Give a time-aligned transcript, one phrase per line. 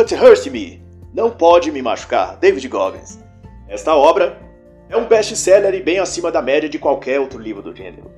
[0.00, 3.18] Can't Hurt Me, Não Pode Me Machucar, David Goggins.
[3.68, 4.40] Esta obra
[4.88, 8.10] é um best-seller e bem acima da média de qualquer outro livro do gênero.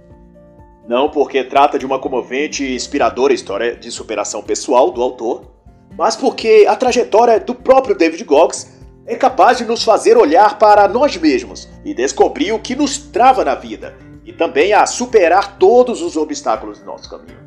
[0.87, 5.51] Não porque trata de uma comovente e inspiradora história de superação pessoal do autor,
[5.99, 10.87] mas porque a trajetória do próprio David Goggins é capaz de nos fazer olhar para
[10.87, 16.01] nós mesmos e descobrir o que nos trava na vida e também a superar todos
[16.01, 17.43] os obstáculos do nosso caminho.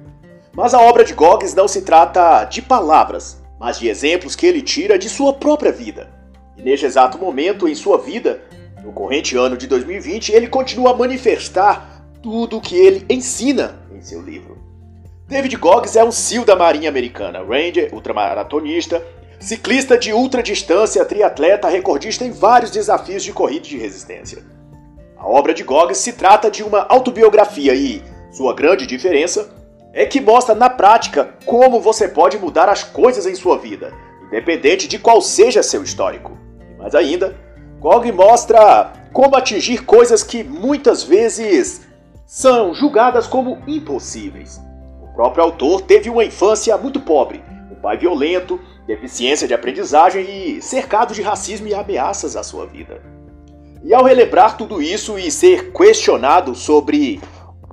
[0.52, 4.62] Mas a obra de Goggins não se trata de palavras, mas de exemplos que ele
[4.62, 6.10] tira de sua própria vida.
[6.58, 8.42] E neste exato momento em sua vida,
[8.84, 14.02] no corrente ano de 2020, ele continua a manifestar tudo o que ele ensina em
[14.02, 14.58] seu livro.
[15.28, 19.04] David Goggins é um SEAL da Marinha Americana, Ranger, ultramaratonista,
[19.40, 24.44] ciclista de ultradistância, triatleta, recordista em vários desafios de corrida de resistência.
[25.18, 29.55] A obra de Goggins se trata de uma autobiografia e sua grande diferença
[29.96, 33.92] é que mostra na prática como você pode mudar as coisas em sua vida,
[34.28, 36.38] independente de qual seja seu histórico.
[36.70, 37.36] E mais ainda,
[37.80, 41.82] Goggins mostra como atingir coisas que muitas vezes
[42.28, 44.62] são julgadas como impossíveis
[45.16, 51.14] próprio autor teve uma infância muito pobre, um pai violento, deficiência de aprendizagem e cercado
[51.14, 53.02] de racismo e ameaças à sua vida.
[53.84, 57.22] E ao relembrar tudo isso e ser questionado sobre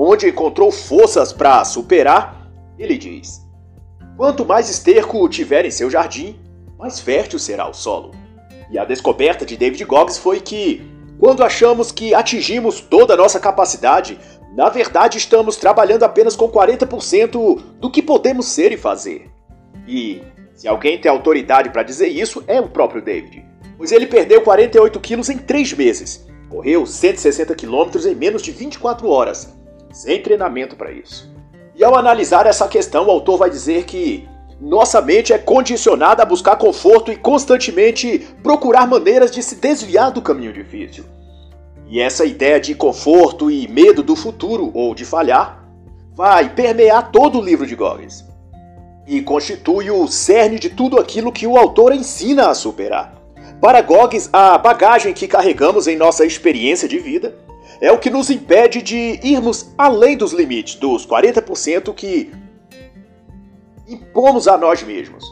[0.02, 3.40] onde encontrou forças para superar, ele diz:
[4.16, 6.36] Quanto mais esterco tiver em seu jardim,
[6.76, 8.10] mais fértil será o solo.
[8.70, 10.82] E a descoberta de David Goggins foi que,
[11.20, 14.18] quando achamos que atingimos toda a nossa capacidade,
[14.56, 19.30] na verdade, estamos trabalhando apenas com 40% do que podemos ser e fazer.
[19.86, 20.22] E
[20.54, 23.44] se alguém tem autoridade para dizer isso, é o próprio David.
[23.78, 29.08] Pois ele perdeu 48 quilos em 3 meses, correu 160 quilômetros em menos de 24
[29.08, 29.61] horas,
[29.92, 31.30] sem treinamento para isso.
[31.74, 34.28] E ao analisar essa questão, o autor vai dizer que
[34.60, 40.22] nossa mente é condicionada a buscar conforto e constantemente procurar maneiras de se desviar do
[40.22, 41.04] caminho difícil.
[41.88, 45.64] E essa ideia de conforto e medo do futuro ou de falhar
[46.14, 48.24] vai permear todo o livro de Goggins
[49.06, 53.14] e constitui o cerne de tudo aquilo que o autor ensina a superar.
[53.60, 57.34] Para Goggins, a bagagem que carregamos em nossa experiência de vida
[57.82, 62.32] é o que nos impede de irmos além dos limites dos 40% que
[63.88, 65.24] impomos a nós mesmos.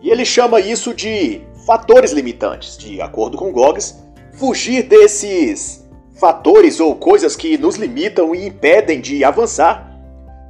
[0.00, 2.78] E ele chama isso de fatores limitantes.
[2.78, 4.02] De acordo com Goggins,
[4.34, 5.84] Fugir desses
[6.18, 9.92] fatores ou coisas que nos limitam e impedem de avançar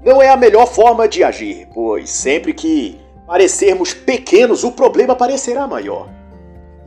[0.02, 5.66] não é a melhor forma de agir, pois sempre que parecermos pequenos, o problema parecerá
[5.66, 6.08] maior.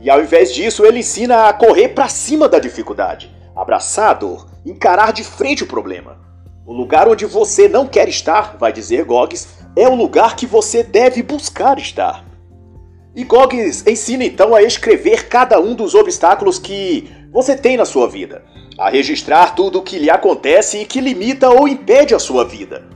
[0.00, 4.48] E ao invés disso, ele ensina a correr para cima da dificuldade, abraçar a dor,
[4.64, 6.18] encarar de frente o problema.
[6.64, 10.82] O lugar onde você não quer estar, vai dizer Goggins, é o lugar que você
[10.82, 12.24] deve buscar estar.
[13.16, 18.08] E Goggins ensina então a escrever cada um dos obstáculos que você tem na sua
[18.08, 18.44] vida,
[18.78, 22.86] a registrar tudo o que lhe acontece e que limita ou impede a sua vida.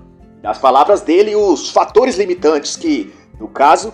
[0.42, 3.92] Nas palavras dele, os fatores limitantes que, no caso,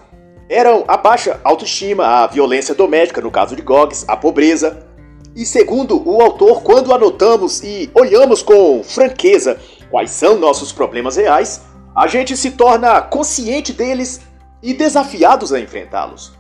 [0.49, 4.88] eram a baixa autoestima, a violência doméstica, no caso de Goggins, a pobreza.
[5.39, 9.57] E segundo o autor, quando anotamos e olhamos com franqueza
[9.89, 11.61] quais são nossos problemas reais,
[11.95, 14.21] a gente se torna consciente deles
[14.61, 16.33] e desafiados a enfrentá-los.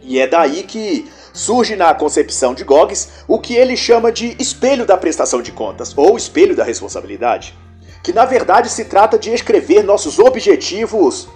[0.00, 4.86] E é daí que surge na concepção de Goggins o que ele chama de espelho
[4.86, 7.58] da prestação de contas ou espelho da responsabilidade,
[8.04, 11.28] que na verdade se trata de escrever nossos objetivos,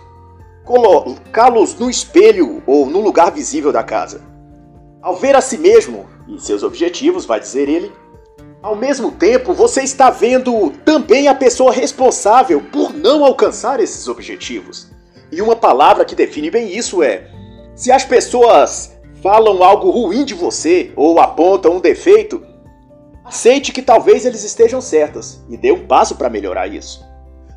[0.65, 4.21] colocá-los no espelho ou no lugar visível da casa.
[5.03, 7.93] Ao ver a si mesmo e seus objetivos, vai dizer ele,
[8.63, 14.91] ao mesmo tempo você está vendo também a pessoa responsável por não alcançar esses objetivos.
[15.31, 17.31] E uma palavra que define bem isso é:
[17.75, 22.43] se as pessoas falam algo ruim de você ou apontam um defeito,
[23.25, 27.05] aceite que talvez eles estejam certas e dê um passo para melhorar isso.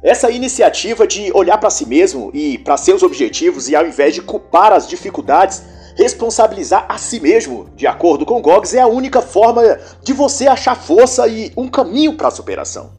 [0.02, 4.22] Essa iniciativa de olhar para si mesmo e para seus objetivos e ao invés de
[4.22, 5.62] culpar as dificuldades,
[6.00, 9.62] responsabilizar a si mesmo, de acordo com Goggins, é a única forma
[10.02, 12.92] de você achar força e um caminho para a superação.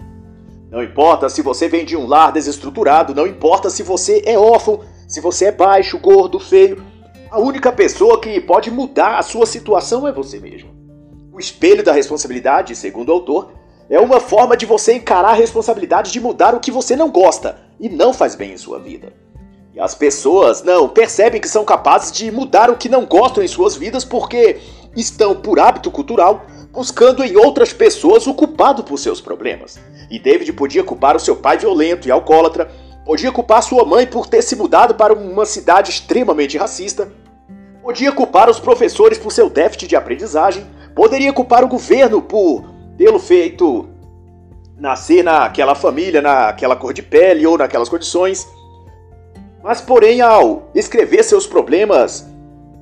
[0.70, 4.81] Não importa se você vem de um lar desestruturado, não importa se você é órfão,
[5.08, 6.85] se você é baixo, gordo, feio.
[7.31, 10.69] A única pessoa que pode mudar a sua situação é você mesmo.
[11.32, 13.52] O espelho da responsabilidade, segundo o autor,
[13.88, 17.56] é uma forma de você encarar a responsabilidade de mudar o que você não gosta
[17.81, 19.11] e não faz bem em sua vida.
[19.80, 23.74] As pessoas não percebem que são capazes de mudar o que não gostam em suas
[23.74, 24.58] vidas porque
[24.94, 29.80] estão, por hábito cultural, buscando em outras pessoas o culpado por seus problemas.
[30.10, 32.70] E David podia culpar o seu pai violento e alcoólatra,
[33.04, 37.10] Podia culpar sua mãe por ter se mudado para uma cidade extremamente racista.
[37.82, 40.64] Podia culpar os professores por seu déficit de aprendizagem.
[40.94, 42.64] Poderia culpar o governo por
[42.96, 43.88] tê-lo feito
[44.76, 48.46] nascer naquela família, naquela cor de pele ou naquelas condições.
[49.62, 52.26] Mas, porém, ao escrever seus problemas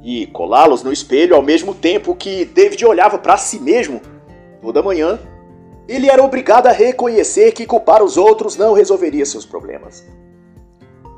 [0.02, 4.00] e colá-los no espelho ao mesmo tempo que David olhava para si mesmo
[4.62, 5.18] toda manhã,
[5.88, 10.06] ele era obrigado a reconhecer que culpar os outros não resolveria seus problemas.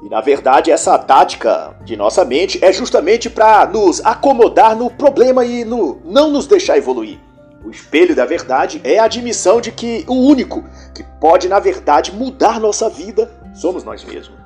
[0.02, 5.44] E na verdade, essa tática de nossa mente é justamente para nos acomodar no problema
[5.44, 7.18] e no não nos deixar evoluir.
[7.62, 10.64] O espelho da verdade é a admissão de que o único
[10.94, 14.39] que pode, na verdade, mudar nossa vida somos nós mesmos.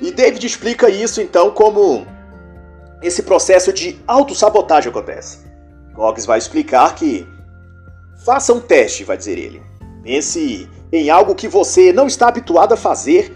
[0.00, 2.06] E David explica isso então como
[3.02, 5.38] esse processo de autossabotagem acontece.
[5.94, 7.26] Goggins vai explicar que
[8.24, 9.62] faça um teste, vai dizer ele.
[10.02, 13.34] Pense em algo que você não está habituado a fazer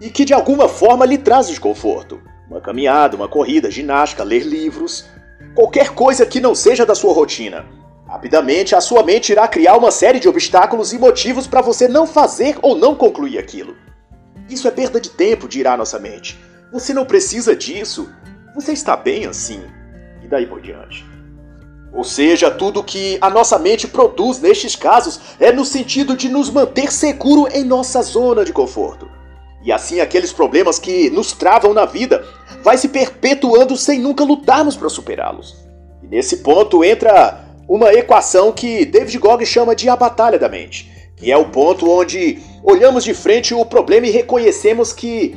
[0.00, 2.20] e que de alguma forma lhe traz desconforto.
[2.48, 5.06] Uma caminhada, uma corrida, ginástica, ler livros,
[5.54, 7.64] qualquer coisa que não seja da sua rotina.
[8.06, 12.06] Rapidamente, a sua mente irá criar uma série de obstáculos e motivos para você não
[12.06, 13.74] fazer ou não concluir aquilo.
[14.48, 16.38] Isso é perda de tempo, dirá nossa mente.
[16.72, 18.10] Você não precisa disso.
[18.54, 19.62] Você está bem assim.
[20.22, 21.04] E daí por diante.
[21.92, 26.50] Ou seja, tudo que a nossa mente produz nestes casos é no sentido de nos
[26.50, 29.08] manter seguro em nossa zona de conforto.
[29.64, 32.24] E assim aqueles problemas que nos travam na vida
[32.62, 35.56] vai se perpetuando sem nunca lutarmos para superá-los.
[36.02, 40.92] E nesse ponto entra uma equação que David Goggins chama de a batalha da mente,
[41.16, 45.36] que é o ponto onde olhamos de frente o problema e reconhecemos que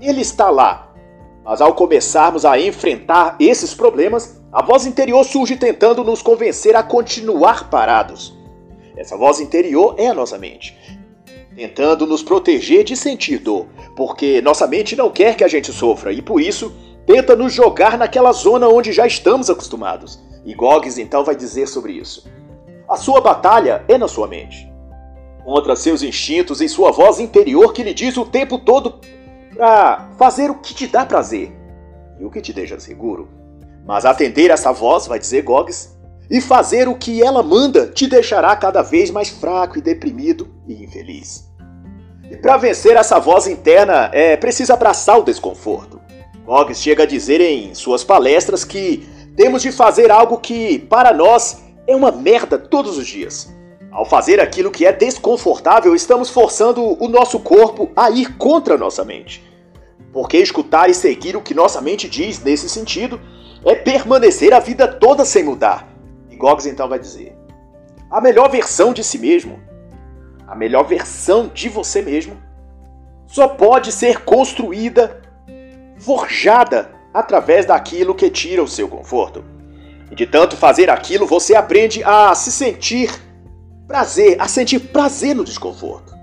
[0.00, 0.92] ele está lá.
[1.44, 6.82] Mas ao começarmos a enfrentar esses problemas, a voz interior surge tentando nos convencer a
[6.82, 8.36] continuar parados.
[8.96, 10.76] Essa voz interior é a nossa mente,
[11.54, 13.66] tentando nos proteger de sentir dor,
[13.96, 16.72] porque nossa mente não quer que a gente sofra e por isso
[17.06, 20.22] tenta nos jogar naquela zona onde já estamos acostumados.
[20.44, 22.28] E Goggins então vai dizer sobre isso.
[22.88, 24.67] A sua batalha é na sua mente.
[25.44, 29.00] Contra seus instintos e sua voz interior que lhe diz o tempo todo
[29.54, 31.52] para fazer o que te dá prazer
[32.20, 33.28] e o que te deixa seguro.
[33.86, 35.96] Mas atender essa voz, vai dizer Goggins,
[36.30, 40.84] e fazer o que ela manda te deixará cada vez mais fraco e deprimido e
[40.84, 41.48] infeliz.
[42.30, 45.98] E para vencer essa voz interna é preciso abraçar o desconforto.
[46.44, 51.62] Goggins chega a dizer em suas palestras que temos de fazer algo que, para nós,
[51.86, 53.54] é uma merda todos os dias.
[53.90, 58.78] Ao fazer aquilo que é desconfortável, estamos forçando o nosso corpo a ir contra a
[58.78, 59.42] nossa mente.
[60.12, 63.20] Porque escutar e seguir o que nossa mente diz nesse sentido
[63.64, 65.88] é permanecer a vida toda sem mudar.
[66.30, 67.36] E Goggins então vai dizer:
[68.10, 69.58] a melhor versão de si mesmo,
[70.46, 72.36] a melhor versão de você mesmo,
[73.26, 75.20] só pode ser construída,
[75.98, 79.44] forjada através daquilo que tira o seu conforto.
[80.10, 83.27] E de tanto fazer aquilo, você aprende a se sentir
[83.88, 86.14] prazer, a sentir prazer no desconforto.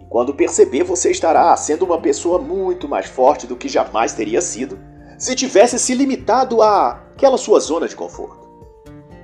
[0.00, 4.40] E quando perceber, você estará sendo uma pessoa muito mais forte do que jamais teria
[4.40, 4.78] sido
[5.18, 8.44] se tivesse se limitado àquela sua zona de conforto.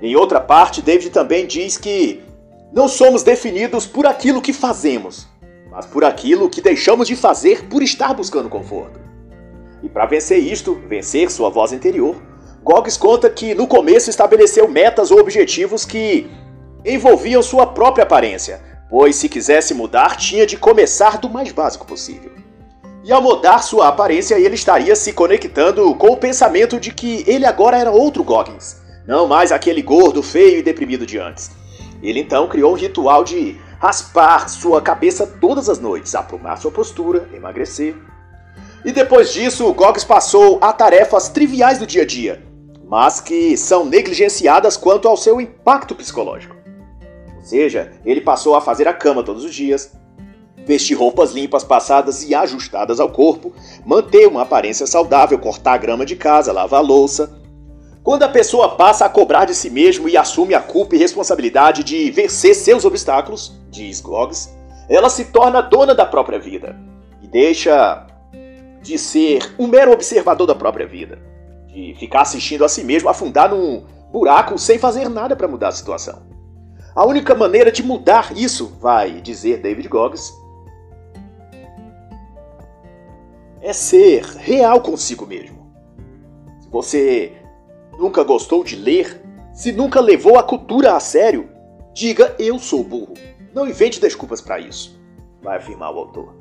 [0.03, 2.23] Em outra parte, David também diz que
[2.73, 5.29] não somos definidos por aquilo que fazemos,
[5.71, 8.99] mas por aquilo que deixamos de fazer por estar buscando conforto.
[9.83, 12.17] E para vencer isto, vencer sua voz interior,
[12.62, 16.31] Goggins conta que no começo estabeleceu metas ou objetivos que
[16.85, 22.33] envolviam sua própria aparência, pois se quisesse mudar tinha de começar do mais básico possível.
[23.03, 27.47] E ao mudar sua aparência, ele estaria se conectando com o pensamento de que ele
[27.47, 31.51] agora era outro Goggins, não mais aquele gordo, feio e deprimido de antes.
[32.03, 37.29] Ele então criou um ritual de raspar sua cabeça todas as noites, aprumar sua postura,
[37.33, 37.97] emagrecer,
[38.85, 42.43] e depois disso, Goggins passou a tarefas triviais do dia a dia,
[42.89, 46.57] mas que são negligenciadas quanto ao seu impacto psicológico.
[47.50, 49.92] Seja, ele passou a fazer a cama todos os dias,
[50.64, 53.52] vestir roupas limpas, passadas e ajustadas ao corpo,
[53.85, 57.37] manter uma aparência saudável, cortar a grama de casa, lavar a louça.
[58.04, 61.83] Quando a pessoa passa a cobrar de si mesmo e assume a culpa e responsabilidade
[61.83, 64.49] de vencer seus obstáculos, diz Goggins,
[64.88, 66.76] ela se torna dona da própria vida
[67.21, 68.07] e deixa
[68.80, 71.19] de ser um mero observador da própria vida,
[71.66, 75.73] de ficar assistindo a si mesmo afundar num buraco sem fazer nada para mudar a
[75.73, 76.30] situação.
[76.94, 80.32] A única maneira de mudar isso, vai dizer David Goggins,
[83.62, 85.70] é ser real consigo mesmo.
[86.61, 87.32] Se você
[87.99, 91.49] nunca gostou de ler, se nunca levou a cultura a sério,
[91.94, 93.14] diga eu sou burro.
[93.54, 94.99] Não invente desculpas para isso,
[95.42, 96.35] vai afirmar o autor.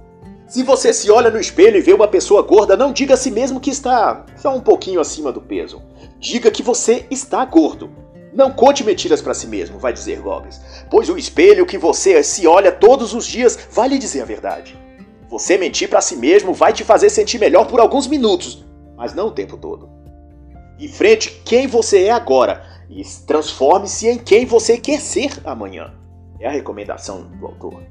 [0.47, 3.29] Se você se olha no espelho e vê uma pessoa gorda, não diga a si
[3.29, 5.79] mesmo que está só um pouquinho acima do peso.
[6.19, 7.91] Diga que você está gordo.
[8.31, 12.45] Não conte mentiras para si mesmo, vai dizer Goggins, pois o espelho que você se
[12.45, 14.77] olha todos os dias vai lhe dizer a verdade.
[15.29, 19.27] Você mentir para si mesmo vai te fazer sentir melhor por alguns minutos, mas não
[19.27, 19.89] o tempo todo.
[20.79, 25.93] Enfrente quem você é agora e transforme-se em quem você quer ser amanhã.
[26.39, 27.83] É a recomendação do autor.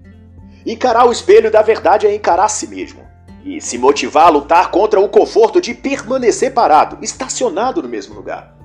[0.65, 3.07] Encarar o espelho da verdade é encarar a si mesmo.
[3.45, 8.58] E se motivar a lutar contra o conforto de permanecer parado, estacionado no mesmo lugar.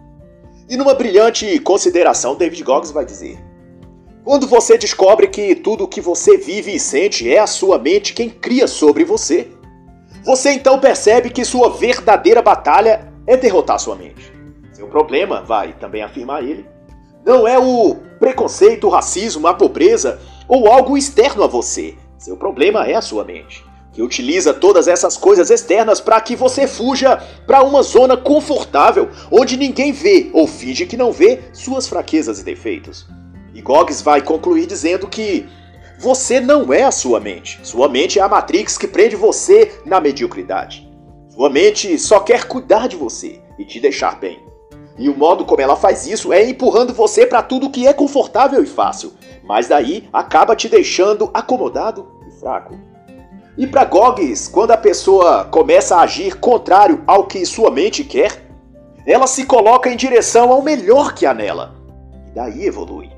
[0.69, 3.37] E numa brilhante consideração, David Goggins vai dizer:
[4.23, 8.13] Quando você descobre que tudo o que você vive e sente é a sua mente
[8.13, 9.49] quem cria sobre você,
[10.23, 14.31] você então percebe que sua verdadeira batalha é derrotar sua mente.
[14.71, 16.65] Seu problema, vai também afirmar ele,
[17.25, 21.95] não é o preconceito, o racismo, a pobreza ou algo externo a você.
[22.17, 26.67] Seu problema é a sua mente, que utiliza todas essas coisas externas para que você
[26.67, 32.39] fuja para uma zona confortável onde ninguém vê ou finge que não vê suas fraquezas
[32.39, 33.07] e defeitos.
[33.53, 35.47] E Goggins vai concluir dizendo que
[35.99, 37.59] você não é a sua mente.
[37.63, 40.91] Sua mente é a Matrix que prende você na mediocridade.
[41.29, 44.39] Sua mente só quer cuidar de você e te deixar bem.
[44.97, 48.63] E o modo como ela faz isso é empurrando você para tudo que é confortável
[48.63, 52.92] e fácil, mas daí acaba te deixando acomodado e fraco.
[53.57, 58.43] E para Goggins, quando a pessoa começa a agir contrário ao que sua mente quer,
[59.05, 61.75] ela se coloca em direção ao melhor que há nela,
[62.27, 63.11] e daí evolui.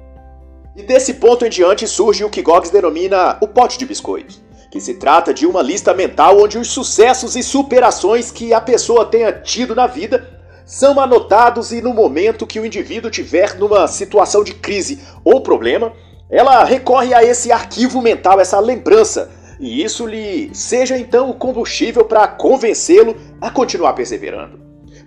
[0.75, 4.81] E desse ponto em diante surge o que Goggins denomina o pote de biscoitos, que
[4.81, 9.31] se trata de uma lista mental onde os sucessos e superações que a pessoa tenha
[9.31, 14.53] tido na vida são anotados e no momento que o indivíduo tiver numa situação de
[14.53, 15.93] crise ou problema,
[16.29, 22.05] ela recorre a esse arquivo mental, essa lembrança, e isso lhe seja então o combustível
[22.05, 24.59] para convencê-lo a continuar perseverando.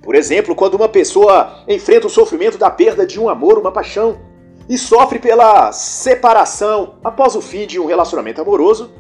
[0.02, 4.19] Por exemplo, quando uma pessoa enfrenta o sofrimento da perda de um amor, uma paixão,
[4.69, 8.90] e sofre pela separação após o fim de um relacionamento amoroso,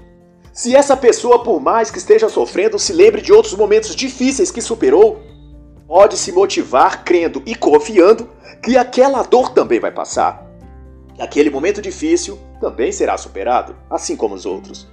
[0.52, 4.60] se essa pessoa, por mais que esteja sofrendo, se lembre de outros momentos difíceis que
[4.60, 5.20] superou,
[5.86, 8.28] pode se motivar crendo e confiando
[8.62, 10.46] que aquela dor também vai passar.
[11.14, 14.88] Que aquele momento difícil também será superado, assim como os outros.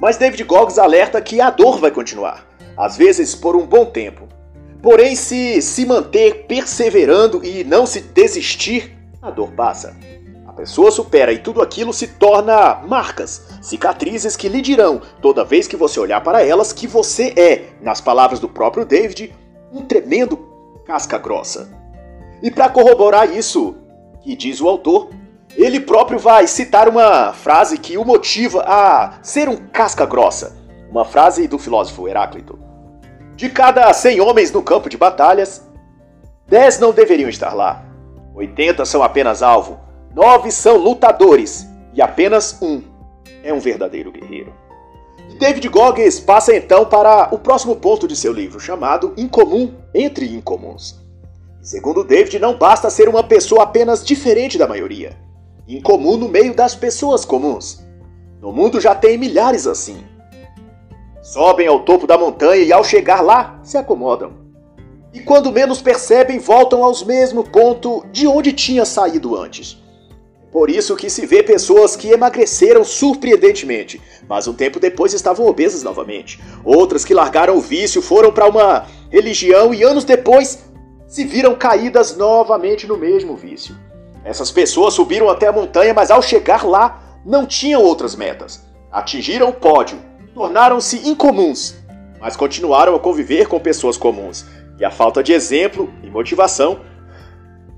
[0.00, 4.28] Mas David Goggins alerta que a dor vai continuar, às vezes por um bom tempo.
[4.82, 9.96] Porém, se se manter perseverando e não se desistir, a dor passa.
[10.46, 15.66] A pessoa supera e tudo aquilo se torna marcas, cicatrizes que lhe dirão, toda vez
[15.66, 19.34] que você olhar para elas, que você é, nas palavras do próprio David,
[19.72, 20.36] um tremendo
[20.86, 21.68] casca grossa.
[22.40, 23.76] E para corroborar isso,
[24.22, 25.10] que diz o autor,
[25.64, 30.56] ele próprio vai citar uma frase que o motiva a ser um casca grossa,
[30.88, 32.58] uma frase do filósofo Heráclito.
[33.34, 35.68] De cada 100 homens no campo de batalhas,
[36.46, 37.84] 10 não deveriam estar lá.
[38.34, 39.80] 80 são apenas alvo,
[40.14, 42.80] 9 são lutadores e apenas um
[43.42, 44.52] é um verdadeiro guerreiro.
[45.40, 51.00] David Goggins passa então para o próximo ponto de seu livro, chamado Incomum entre Incomuns.
[51.60, 55.16] Segundo David, não basta ser uma pessoa apenas diferente da maioria,
[55.68, 57.84] incomum no meio das pessoas comuns.
[58.40, 60.02] No mundo já tem milhares assim.
[61.22, 64.32] Sobem ao topo da montanha e ao chegar lá, se acomodam.
[65.12, 69.76] E quando menos percebem, voltam ao mesmo ponto de onde tinha saído antes.
[70.50, 75.82] Por isso que se vê pessoas que emagreceram surpreendentemente, mas um tempo depois estavam obesas
[75.82, 76.40] novamente.
[76.64, 80.64] Outras que largaram o vício, foram para uma religião e anos depois
[81.06, 83.74] se viram caídas novamente no mesmo vício.
[84.28, 88.62] Essas pessoas subiram até a montanha, mas ao chegar lá não tinham outras metas.
[88.92, 89.98] Atingiram o pódio,
[90.34, 91.76] tornaram-se incomuns,
[92.20, 94.44] mas continuaram a conviver com pessoas comuns.
[94.78, 96.80] E a falta de exemplo e motivação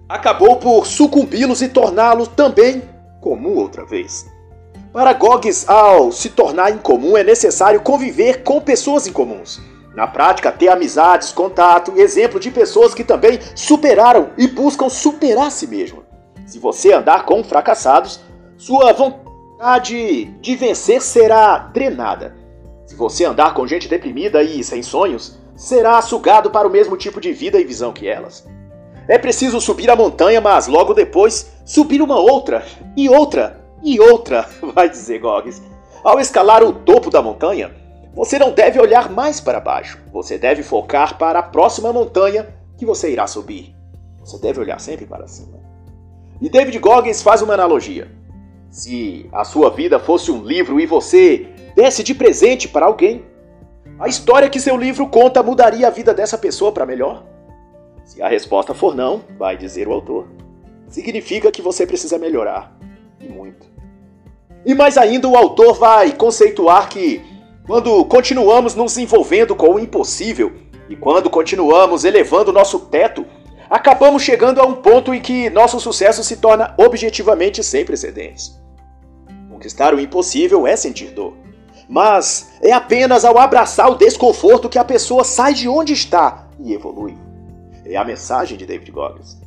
[0.09, 2.83] acabou por sucumbi-los e torná-los também
[3.21, 4.27] comum outra vez.
[4.93, 9.61] Para Goggins, ao se tornar incomum, é necessário conviver com pessoas incomuns.
[9.95, 15.69] Na prática, ter amizades, contato exemplo de pessoas que também superaram e buscam superar si
[15.69, 16.10] mesmo.
[16.51, 18.19] Se você andar com fracassados,
[18.59, 22.35] sua vontade de vencer será drenada.
[22.85, 27.21] Se você andar com gente deprimida e sem sonhos, será sugado para o mesmo tipo
[27.21, 28.45] de vida e visão que elas.
[29.07, 32.67] É preciso subir a montanha, mas logo depois subir uma outra,
[32.97, 35.63] e outra, e outra, vai dizer Goggins.
[36.03, 37.71] Ao escalar o topo da montanha,
[38.13, 40.03] você não deve olhar mais para baixo.
[40.13, 43.73] Você deve focar para a próxima montanha que você irá subir.
[44.19, 45.70] Você deve olhar sempre para cima.
[46.41, 48.11] E David Goggins faz uma analogia.
[48.71, 53.25] Se a sua vida fosse um livro e você desse de presente para alguém,
[53.99, 57.25] a história que seu livro conta mudaria a vida dessa pessoa para melhor?
[58.05, 60.29] Se a resposta for não, vai dizer o autor,
[60.89, 62.77] significa que você precisa melhorar.
[63.21, 63.69] E muito.
[64.65, 67.21] E mais ainda, o autor vai conceituar que,
[67.67, 70.53] quando continuamos nos envolvendo com o impossível
[70.89, 73.25] e quando continuamos elevando nosso teto,
[73.71, 78.61] acabamos chegando a um ponto em que nosso sucesso se torna objetivamente sem precedentes.
[79.49, 81.37] Conquistar o impossível é sentir dor.
[81.89, 86.73] Mas é apenas ao abraçar o desconforto que a pessoa sai de onde está e
[86.73, 87.17] evolui.
[87.85, 89.39] É a mensagem de David Goggins.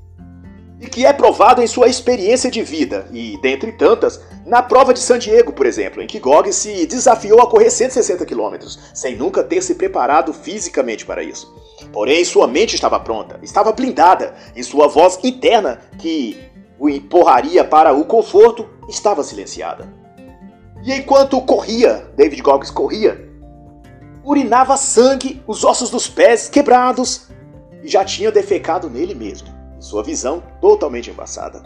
[0.79, 4.99] E que é provado em sua experiência de vida, e, dentre tantas, na prova de
[4.99, 8.55] San Diego, por exemplo, em que Goggins se desafiou a correr 160 km,
[8.93, 11.53] sem nunca ter se preparado fisicamente para isso.
[11.91, 16.39] Porém, sua mente estava pronta, estava blindada, e sua voz interna, que
[16.79, 19.87] o empurraria para o conforto, estava silenciada.
[20.83, 23.29] E enquanto corria, David Goggins corria,
[24.23, 27.29] urinava sangue, os ossos dos pés quebrados
[27.83, 29.47] e já tinha defecado nele mesmo,
[29.79, 31.61] sua visão totalmente embaçada.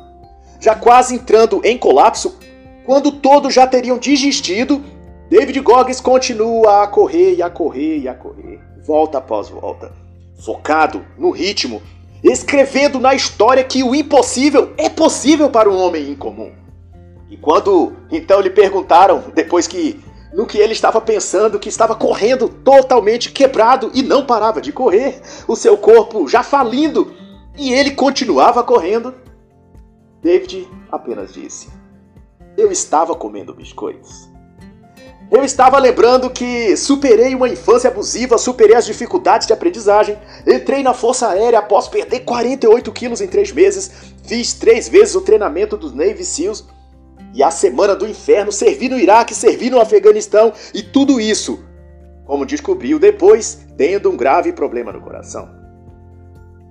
[0.59, 2.37] Já quase entrando em colapso,
[2.85, 4.83] quando todos já teriam desistido,
[5.29, 9.91] David Goggins continua a correr e a correr e a correr, volta após volta,
[10.37, 11.81] focado no ritmo,
[12.23, 16.51] escrevendo na história que o impossível é possível para um homem incomum.
[17.29, 19.99] E quando então lhe perguntaram, depois que
[20.33, 25.21] no que ele estava pensando, que estava correndo totalmente quebrado e não parava de correr,
[25.47, 27.13] o seu corpo já falindo,
[27.57, 29.15] e ele continuava correndo,
[30.21, 31.69] David apenas disse:
[32.55, 34.29] Eu estava comendo biscoitos.
[35.29, 40.17] Eu estava lembrando que superei uma infância abusiva, superei as dificuldades de aprendizagem,
[40.47, 43.91] entrei na Força Aérea após perder 48 quilos em 3 meses,
[44.23, 46.65] fiz três vezes o treinamento dos Navy SEALs
[47.33, 51.61] e a semana do inferno, servi no Iraque, servi no Afeganistão e tudo isso,
[52.25, 55.49] como descobriu depois, tendo um grave problema no coração.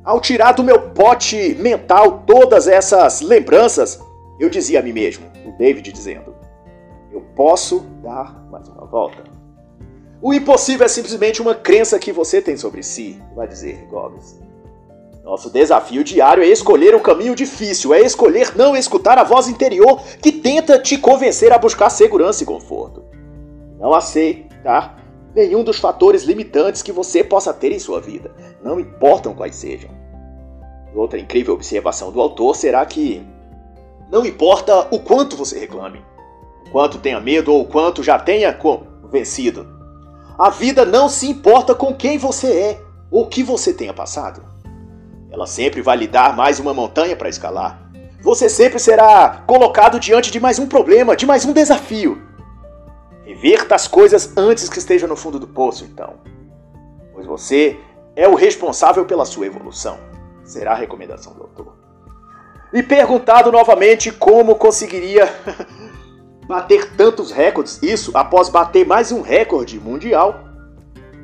[0.03, 4.01] Ao tirar do meu pote mental todas essas lembranças,
[4.41, 6.36] eu dizia a mim mesmo, o David dizendo:
[7.13, 9.25] Eu posso dar mais uma volta.
[10.21, 14.41] O impossível é simplesmente uma crença que você tem sobre si, vai dizer Goggins.
[15.23, 20.01] Nosso desafio diário é escolher um caminho difícil, é escolher não escutar a voz interior
[20.23, 23.05] que tenta te convencer a buscar segurança e conforto.
[23.79, 25.03] Não aceitar
[25.35, 29.91] nenhum dos fatores limitantes que você possa ter em sua vida, não importam quais sejam.
[30.95, 33.23] Outra incrível observação do autor será que
[34.11, 36.03] não importa o quanto você reclame,
[36.71, 38.57] quanto tenha medo ou quanto já tenha
[39.11, 39.67] vencido.
[40.39, 44.43] A vida não se importa com quem você é ou o que você tenha passado.
[45.31, 47.91] Ela sempre vai lhe dar mais uma montanha para escalar.
[48.21, 52.21] Você sempre será colocado diante de mais um problema, de mais um desafio.
[53.25, 56.15] Reverta as coisas antes que esteja no fundo do poço, então.
[57.13, 57.79] Pois você
[58.15, 59.99] é o responsável pela sua evolução.
[60.45, 61.77] Será a recomendação do autor.
[62.73, 65.27] E perguntado novamente como conseguiria
[66.47, 70.45] bater tantos recordes, isso após bater mais um recorde mundial,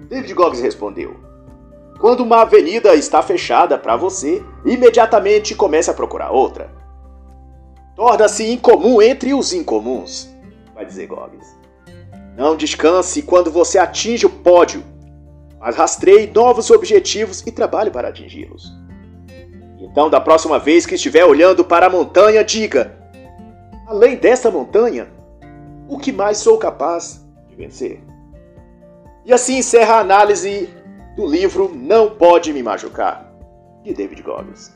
[0.09, 1.17] David Goggins respondeu:
[2.03, 6.69] quando uma avenida está fechada para você, imediatamente comece a procurar outra.
[7.95, 10.29] Torna-se incomum entre os incomuns,
[10.75, 11.47] vai dizer Goggins.
[12.37, 14.83] Não descanse quando você atinge o pódio,
[15.61, 18.73] mas rastreie novos objetivos e trabalhe para atingi-los.
[19.79, 23.02] Então, da próxima vez que estiver olhando para a montanha, diga:
[23.87, 25.09] além dessa montanha,
[25.89, 28.01] o que mais sou capaz de vencer?
[29.25, 30.69] E assim encerra a análise
[31.17, 33.33] do livro Não Pode Me Machucar,
[33.85, 34.73] de David Goggins.